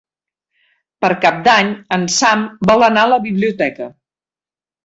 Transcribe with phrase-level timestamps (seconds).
[1.05, 3.93] Per Cap d'Any en Sam vol anar a la biblioteca.